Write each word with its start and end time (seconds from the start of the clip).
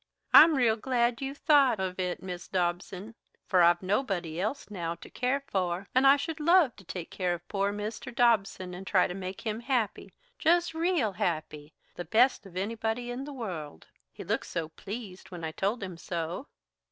I'm 0.33 0.55
real 0.55 0.77
glad 0.77 1.21
you 1.21 1.35
thought 1.35 1.79
of 1.79 1.99
it, 1.99 2.23
Mis' 2.23 2.47
Dobson, 2.47 3.13
for 3.45 3.61
I've 3.61 3.83
nobody 3.83 4.39
else, 4.39 4.71
now, 4.71 4.95
to 4.95 5.11
care 5.11 5.43
for, 5.45 5.87
and 5.93 6.07
I 6.07 6.17
should 6.17 6.39
love 6.39 6.75
to 6.77 6.83
take 6.83 7.11
care 7.11 7.35
of 7.35 7.47
poor 7.47 7.71
Mr. 7.71 8.11
Dobson 8.11 8.73
and 8.73 8.87
try 8.87 9.05
to 9.05 9.13
make 9.13 9.41
him 9.41 9.59
happy 9.59 10.11
just 10.39 10.73
real 10.73 11.11
happy 11.11 11.75
the 11.93 12.05
best 12.05 12.47
of 12.47 12.57
anybody 12.57 13.11
in 13.11 13.25
the 13.25 13.33
world. 13.33 13.85
He 14.11 14.23
looked 14.23 14.47
so 14.47 14.69
pleased 14.69 15.29
when 15.29 15.43
I 15.43 15.51
told 15.51 15.83
him 15.83 15.97
so." 15.97 16.47